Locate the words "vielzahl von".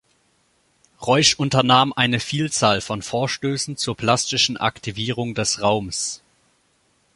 2.19-3.03